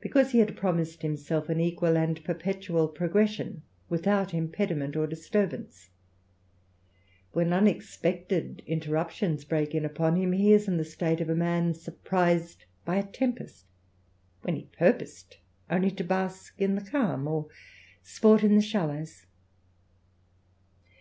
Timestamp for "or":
4.96-5.06, 17.28-17.46